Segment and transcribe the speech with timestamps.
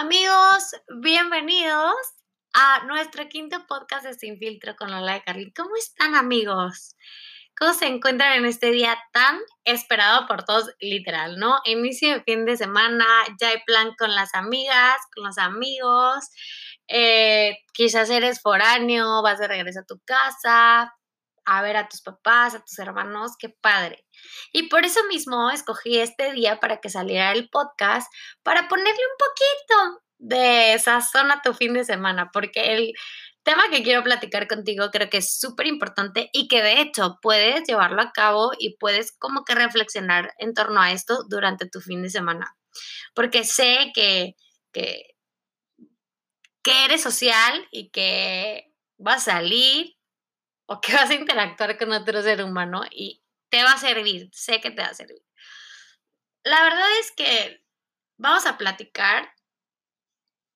[0.00, 1.92] Amigos, bienvenidos
[2.52, 5.52] a nuestro quinto podcast de Sin Filtro con Lola de Carly.
[5.52, 6.94] ¿Cómo están amigos?
[7.58, 11.58] ¿Cómo se encuentran en este día tan esperado por todos, literal, ¿no?
[11.64, 13.04] Inicio de fin de semana,
[13.40, 16.30] ya hay plan con las amigas, con los amigos,
[16.86, 20.94] eh, quizás eres foráneo, vas de regreso a tu casa,
[21.50, 24.04] a ver a tus papás, a tus hermanos, qué padre.
[24.52, 29.16] Y por eso mismo escogí este día para que saliera el podcast, para ponerle un
[29.18, 32.92] poquito de sazón a tu fin de semana, porque el
[33.44, 37.62] tema que quiero platicar contigo creo que es súper importante y que de hecho puedes
[37.66, 42.02] llevarlo a cabo y puedes como que reflexionar en torno a esto durante tu fin
[42.02, 42.54] de semana,
[43.14, 44.34] porque sé que,
[44.70, 45.14] que,
[46.62, 48.66] que eres social y que
[48.98, 49.97] vas a salir
[50.68, 54.60] o que vas a interactuar con otro ser humano y te va a servir, sé
[54.60, 55.22] que te va a servir.
[56.44, 57.64] La verdad es que
[58.18, 59.32] vamos a platicar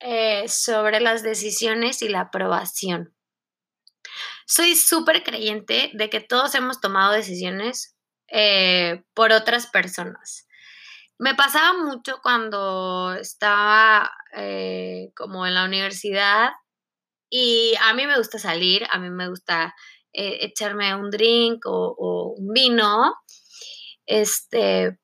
[0.00, 3.16] eh, sobre las decisiones y la aprobación.
[4.46, 7.96] Soy súper creyente de que todos hemos tomado decisiones
[8.28, 10.46] eh, por otras personas.
[11.18, 16.50] Me pasaba mucho cuando estaba eh, como en la universidad
[17.30, 19.74] y a mí me gusta salir, a mí me gusta
[20.12, 23.14] eh, echarme un drink o, un vino,
[24.06, 24.98] este,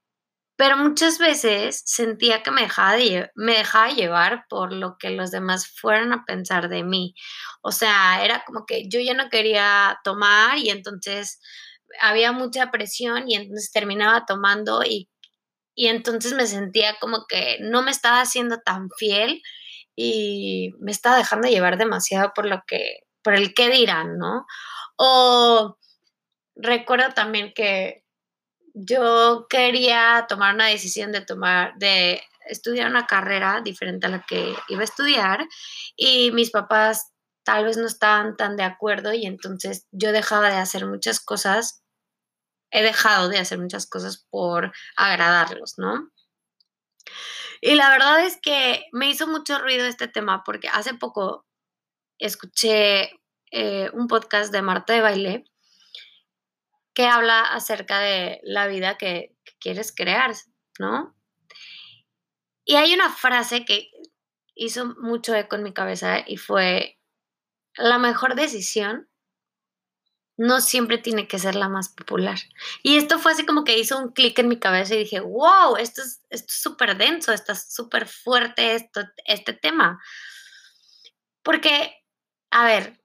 [0.57, 2.97] pero muchas veces sentía que me dejaba,
[3.35, 7.15] me dejaba llevar por lo que los demás fueran a pensar de mí.
[7.63, 11.41] O sea, era como que yo ya no quería tomar y entonces
[12.01, 15.09] había mucha presión y entonces terminaba tomando y,
[15.75, 19.41] y entonces me sentía como que no me estaba haciendo tan fiel
[19.97, 24.47] y me estaba dejando llevar demasiado por lo que, por el qué dirán, ¿no?
[24.97, 25.77] O
[26.57, 28.07] recuerdo también que
[28.73, 34.55] yo quería tomar una decisión de tomar, de estudiar una carrera diferente a la que
[34.69, 35.47] iba a estudiar
[35.95, 37.13] y mis papás
[37.45, 41.83] tal vez no estaban tan de acuerdo y entonces yo dejaba de hacer muchas cosas,
[42.71, 46.09] he dejado de hacer muchas cosas por agradarlos, ¿no?
[47.61, 51.45] Y la verdad es que me hizo mucho ruido este tema porque hace poco
[52.19, 53.21] escuché
[53.51, 55.45] eh, un podcast de Marta de Baile
[56.95, 60.33] que habla acerca de la vida que, quieres crear,
[60.79, 61.17] ¿no?
[62.65, 63.91] Y hay una frase que
[64.55, 67.01] hizo mucho eco en mi cabeza y fue,
[67.75, 69.09] la mejor decisión
[70.37, 72.39] no siempre tiene que ser la más popular.
[72.85, 75.77] Y esto fue así como que hizo un clic en mi cabeza y dije, wow,
[75.77, 80.01] esto es súper denso, está súper fuerte esto, este tema.
[81.43, 81.98] Porque,
[82.51, 83.03] a ver,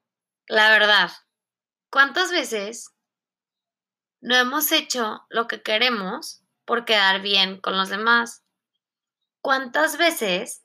[0.48, 1.12] la verdad,
[1.90, 2.92] ¿cuántas veces
[4.22, 8.44] no hemos hecho lo que queremos por quedar bien con los demás?
[9.42, 10.64] ¿Cuántas veces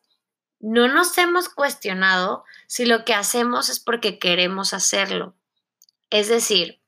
[0.60, 5.36] no nos hemos cuestionado si lo que hacemos es porque queremos hacerlo?
[6.10, 6.80] Es decir,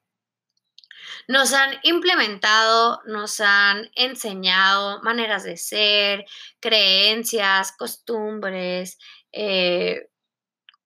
[1.28, 6.24] nos han implementado, nos han enseñado maneras de ser,
[6.60, 8.98] creencias, costumbres,
[9.32, 10.08] eh,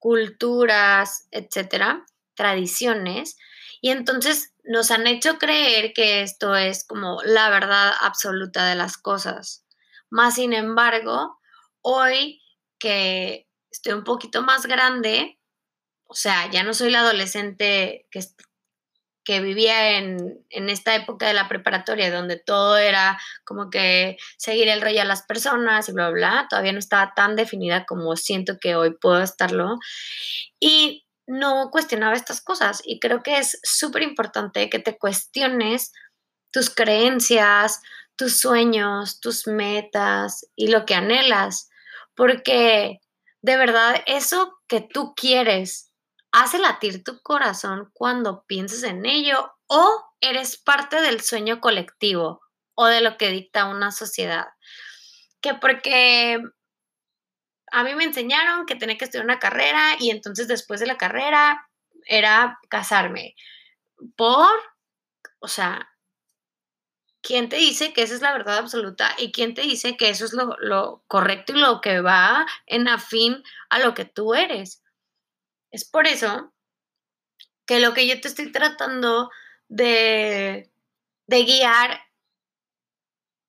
[0.05, 2.05] culturas, etcétera,
[2.35, 3.39] tradiciones,
[3.81, 8.99] y entonces nos han hecho creer que esto es como la verdad absoluta de las
[8.99, 9.65] cosas.
[10.11, 11.39] Más sin embargo,
[11.81, 12.43] hoy
[12.79, 15.41] que estoy un poquito más grande,
[16.03, 18.21] o sea, ya no soy la adolescente que,
[19.25, 24.83] que vivía en, esta época de la preparatoria, donde todo era como que seguir el
[24.83, 28.59] rollo a las personas y bla, bla, bla, todavía no estaba tan definida como siento
[28.61, 29.79] que hoy puedo estarlo.
[30.61, 32.83] Y no cuestionaba estas cosas.
[32.85, 35.93] Y creo que es súper importante que te cuestiones
[36.51, 37.81] tus creencias,
[38.17, 41.69] tus sueños, tus metas y lo que anhelas,
[42.15, 43.01] porque
[43.43, 45.91] de verdad eso que tú quieres
[46.35, 52.41] hace latir tu corazón cuando piensas en ello o eres parte del sueño colectivo
[52.75, 54.49] o de lo que dicta una sociedad.
[55.41, 56.43] Que porque
[57.71, 60.99] a mí me enseñaron que tenía que estudiar una carrera y entonces después de la
[60.99, 61.71] carrera
[62.05, 63.37] era casarme.
[64.17, 64.51] Por,
[65.39, 65.89] o sea,
[67.23, 70.25] ¿quién te dice que esa es la verdad absoluta y quién te dice que eso
[70.25, 74.84] es lo, lo correcto y lo que va en afín a lo que tú eres?
[75.75, 76.55] Es por eso
[77.67, 79.29] que lo que yo te estoy tratando
[79.67, 80.71] de,
[81.27, 82.01] guiar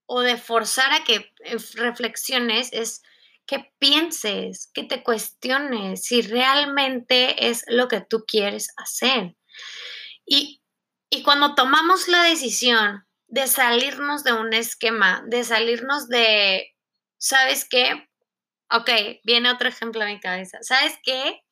[0.07, 3.03] o de forzar a que eh, reflexiones es
[3.45, 9.35] que pienses, que te cuestiones si realmente es lo que tú quieres hacer.
[10.25, 10.63] Y,
[11.11, 16.73] y cuando tomamos la decisión de salirnos de un esquema, de salirnos de,
[17.19, 18.09] ¿sabes qué?
[18.71, 18.89] Ok,
[19.23, 20.57] viene otro ejemplo a mi cabeza.
[20.63, 21.45] ¿Sabes qué?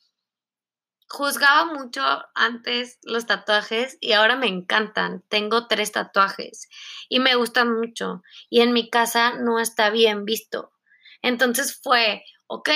[1.09, 2.01] Juzgaba mucho
[2.33, 5.23] antes los tatuajes y ahora me encantan.
[5.29, 6.67] Tengo tres tatuajes
[7.09, 8.23] y me gustan mucho.
[8.49, 10.71] Y en mi casa no está bien visto.
[11.21, 12.69] Entonces fue, ok,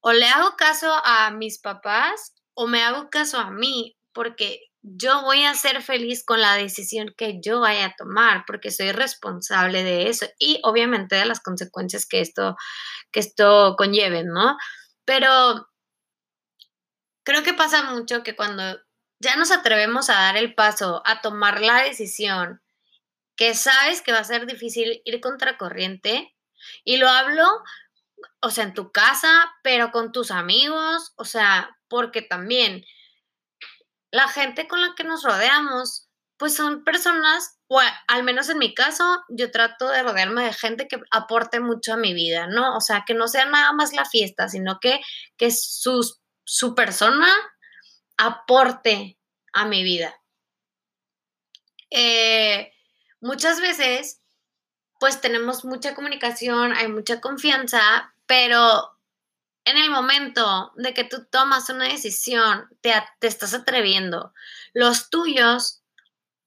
[0.00, 5.22] o le hago caso a mis papás o me hago caso a mí, porque yo
[5.22, 9.82] voy a ser feliz con la decisión que yo vaya a tomar, porque soy responsable
[9.82, 12.56] de eso y obviamente de las consecuencias que esto,
[13.10, 14.56] que esto conlleve, ¿no?
[15.06, 15.66] Pero
[17.24, 18.80] creo que pasa mucho que cuando
[19.18, 22.62] ya nos atrevemos a dar el paso, a tomar la decisión,
[23.36, 26.34] que sabes que va a ser difícil ir contracorriente,
[26.84, 27.46] y lo hablo,
[28.40, 32.84] o sea, en tu casa, pero con tus amigos, o sea, porque también
[34.10, 38.74] la gente con la que nos rodeamos, pues son personas, o al menos en mi
[38.74, 42.76] caso, yo trato de rodearme de gente que aporte mucho a mi vida, ¿no?
[42.76, 45.00] O sea, que no sea nada más la fiesta, sino que,
[45.36, 45.50] que
[46.44, 47.28] su persona
[48.16, 49.18] aporte
[49.52, 50.20] a mi vida.
[51.90, 52.72] Eh,
[53.20, 54.20] muchas veces,
[54.98, 58.98] pues tenemos mucha comunicación, hay mucha confianza, pero
[59.64, 64.34] en el momento de que tú tomas una decisión, te, te, estás atreviendo.
[64.72, 65.82] Los tuyos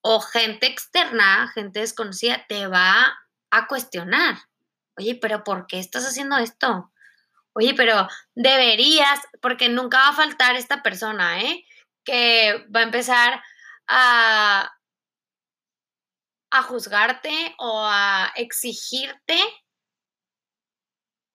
[0.01, 3.17] o gente externa, gente desconocida, te va
[3.49, 4.37] a cuestionar.
[4.97, 6.91] Oye, pero ¿por qué estás haciendo esto?
[7.59, 11.65] Oye, pero deberías, porque nunca va a faltar esta persona, ¿eh?
[12.05, 13.41] Que va a empezar
[13.87, 14.71] a,
[16.51, 19.39] a juzgarte o a exigirte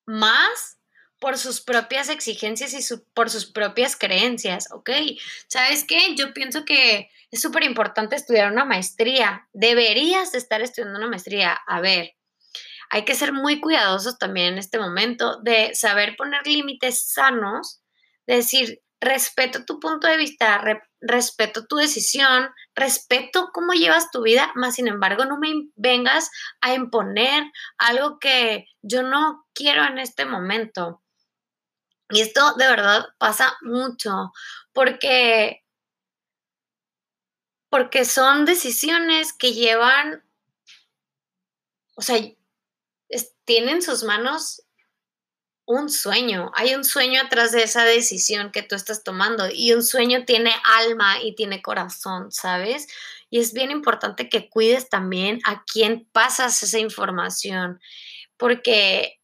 [0.07, 0.79] más
[1.19, 4.91] por sus propias exigencias y por sus propias creencias, ¿ok?
[5.49, 6.15] ¿Sabes qué?
[6.15, 9.49] Yo pienso que es súper importante estudiar una maestría.
[9.53, 11.59] Deberías estar estudiando una maestría.
[11.67, 12.15] A ver,
[12.93, 17.83] hay que ser muy cuidadosos también en este momento de saber poner límites sanos,
[18.27, 20.63] de decir, respeto tu punto de vista,
[21.01, 26.31] respeto tu decisión, respeto cómo llevas tu vida, más sin embargo no me vengas
[26.61, 27.45] a imponer
[27.79, 31.03] algo que yo no quiero en este momento.
[32.11, 34.33] Y esto de verdad pasa mucho
[34.75, 35.65] porque,
[37.71, 40.23] porque son decisiones que llevan,
[41.97, 42.19] o sea,
[43.45, 44.63] tienen en sus manos
[45.65, 46.51] un sueño.
[46.55, 50.53] Hay un sueño atrás de esa decisión que tú estás tomando y un sueño tiene
[50.65, 52.89] alma y tiene corazón, ¿sabes?
[53.31, 57.81] Y es bien importante que cuides también a quién pasas esa información,
[58.37, 59.21] porque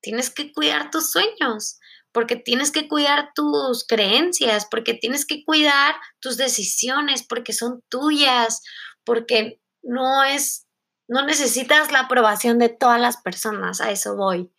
[0.00, 1.78] tienes que cuidar tus sueños,
[2.12, 8.62] porque tienes que cuidar tus creencias, porque tienes que cuidar tus decisiones, porque son tuyas,
[9.04, 10.65] porque no es,
[11.08, 14.52] no necesitas la aprobación de todas las personas, a eso voy,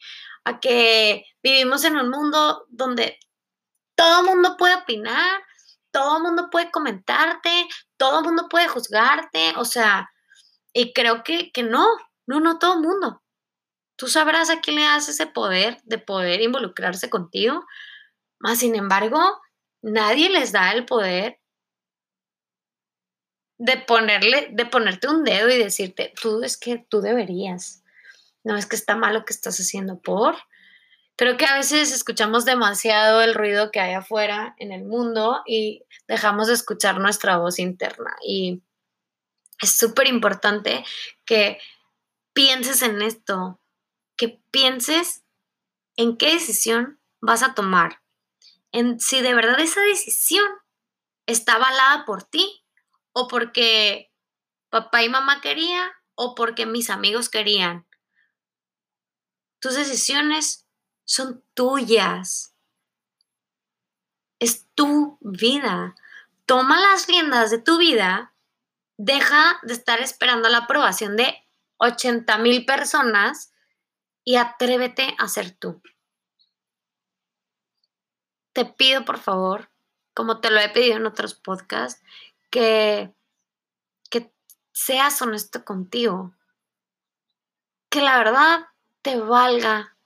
[0.44, 3.20] a que vivimos en un mundo donde
[3.96, 5.42] todo el mundo puede opinar,
[5.92, 7.68] todo el mundo puede comentarte,
[7.98, 10.10] todo el mundo puede juzgarte, o sea,
[10.74, 11.86] y creo que, que no,
[12.28, 13.24] no, no todo el mundo.
[13.96, 17.66] Tú sabrás a quién le das ese poder de poder involucrarse contigo,
[18.40, 19.42] más sin embargo,
[19.82, 21.40] nadie les da el poder
[23.58, 27.84] de ponerle, de ponerte un dedo y decirte, tú es que tú deberías.
[28.44, 30.36] No es que está mal lo que estás haciendo por.
[31.16, 35.84] Creo que a veces escuchamos demasiado el ruido que hay afuera en el mundo y
[36.08, 38.16] dejamos de escuchar nuestra voz interna.
[38.24, 38.62] Y
[39.62, 40.86] es súper importante
[41.26, 41.60] que
[42.34, 43.60] pienses en esto,
[44.16, 45.24] que pienses
[45.96, 48.02] en qué decisión vas a tomar,
[48.72, 50.46] en si de verdad esa decisión
[51.26, 52.64] está avalada por ti
[53.20, 54.14] o porque
[54.70, 57.88] papá y mamá querían o porque mis amigos querían.
[59.60, 60.68] Tus decisiones
[61.04, 62.54] son tuyas.
[64.38, 65.96] Es tu vida.
[66.46, 68.36] Toma las riendas de tu vida.
[68.98, 71.44] Deja de estar esperando la aprobación de
[71.78, 73.52] 80 mil personas
[74.24, 75.82] y atrévete a ser tú.
[78.54, 79.72] Te pido, por favor,
[80.14, 82.04] como te lo he pedido en otros podcasts,
[82.50, 83.14] que,
[84.10, 84.32] que
[84.72, 86.34] seas honesto contigo.
[87.90, 88.68] Que la verdad
[89.02, 89.98] te valga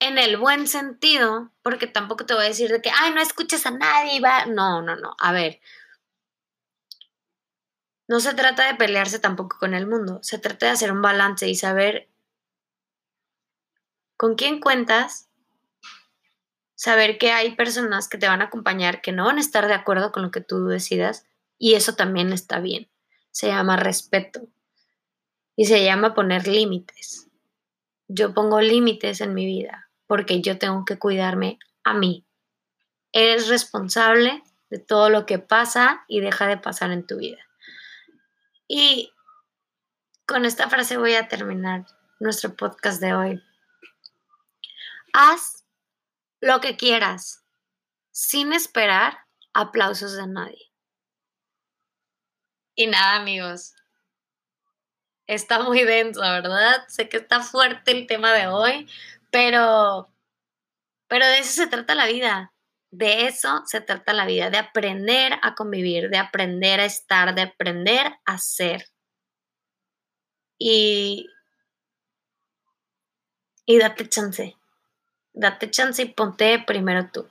[0.00, 3.66] en el buen sentido, porque tampoco te voy a decir de que, ay, no escuches
[3.66, 4.46] a nadie va.
[4.46, 5.16] No, no, no.
[5.18, 5.60] A ver,
[8.06, 11.48] no se trata de pelearse tampoco con el mundo, se trata de hacer un balance
[11.48, 12.10] y saber
[14.16, 15.28] con quién cuentas,
[16.74, 19.74] saber que hay personas que te van a acompañar que no van a estar de
[19.74, 21.26] acuerdo con lo que tú decidas
[21.58, 22.88] y eso también está bien.
[23.30, 24.48] Se llama respeto
[25.56, 27.28] y se llama poner límites.
[28.08, 32.26] yo pongo límites en mi vida porque yo tengo que cuidarme a mí.
[33.12, 37.38] Eres responsable de todo lo que pasa y deja de pasar en tu vida.
[38.68, 39.12] Y
[40.26, 41.86] con esta frase voy a terminar
[42.20, 43.42] nuestro podcast de hoy.
[45.12, 45.63] Haz
[46.44, 47.42] lo que quieras
[48.10, 49.16] sin esperar
[49.54, 50.70] aplausos de nadie.
[52.74, 53.74] Y nada, amigos.
[55.26, 56.84] Está muy denso, ¿verdad?
[56.88, 58.86] Sé que está fuerte el tema de hoy,
[59.30, 60.12] pero
[61.08, 62.52] pero de eso se trata la vida.
[62.90, 67.42] De eso se trata la vida, de aprender a convivir, de aprender a estar, de
[67.42, 68.84] aprender a ser.
[70.58, 71.26] Y,
[73.64, 74.56] y date chance.
[75.34, 77.28] Date chance y ponte primero tú.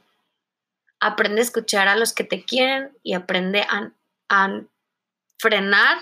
[0.99, 3.91] Aprende a escuchar a los que te quieren y aprende a,
[4.29, 4.61] a
[5.39, 5.97] frenar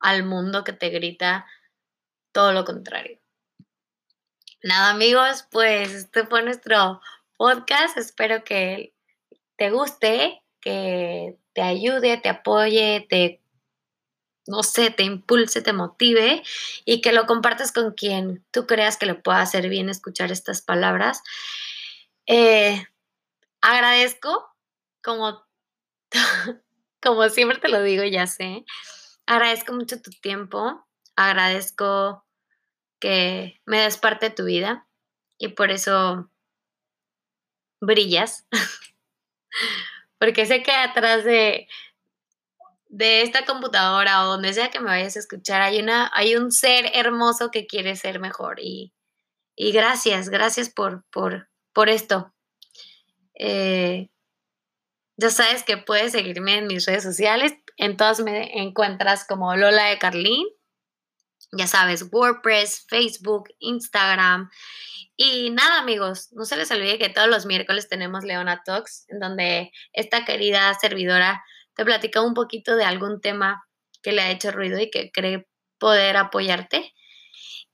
[0.00, 1.46] al mundo que te grita
[2.32, 3.18] todo lo contrario.
[4.62, 7.00] Nada amigos, pues este fue nuestro
[7.36, 7.98] podcast.
[7.98, 8.94] Espero que
[9.56, 13.40] te guste, que te ayude, te apoye, te,
[14.46, 16.42] no sé, te impulse, te motive
[16.84, 20.62] y que lo compartas con quien tú creas que le pueda hacer bien escuchar estas
[20.62, 21.22] palabras.
[22.26, 22.86] Eh,
[23.60, 24.54] agradezco,
[25.02, 25.44] como,
[27.02, 28.64] como siempre te lo digo, ya sé,
[29.26, 30.86] agradezco mucho tu tiempo,
[31.16, 32.24] agradezco
[33.00, 34.86] que me des parte de tu vida
[35.38, 36.30] y por eso
[37.80, 38.46] brillas,
[40.18, 41.68] porque sé que atrás de,
[42.94, 46.52] de esta computadora o donde sea que me vayas a escuchar, hay, una, hay un
[46.52, 48.94] ser hermoso que quiere ser mejor y,
[49.56, 52.32] y gracias, gracias por, por, por esto.
[53.36, 54.10] Eh,
[55.16, 57.54] ya sabes que puedes seguirme en mis redes sociales.
[57.78, 60.46] En todas me encuentras como Lola de Carlín.
[61.50, 64.50] Ya sabes, WordPress, Facebook, Instagram.
[65.16, 69.18] Y nada, amigos, no se les olvide que todos los miércoles tenemos Leona Talks, en
[69.18, 71.44] donde esta querida servidora
[71.74, 73.64] te platica un poquito de algún tema
[74.02, 75.46] que le ha hecho ruido y que cree
[75.78, 76.92] poder apoyarte.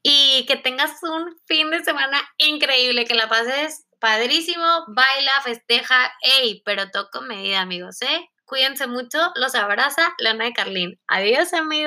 [0.02, 6.62] Y que tengas un fin de semana increíble, que la pases padrísimo, baila, festeja, ey,
[6.64, 8.28] pero toco medida, amigos, ¿eh?
[8.46, 11.00] Cuídense mucho, los abraza Leona de Carlín.
[11.06, 11.78] Adiós, amigos.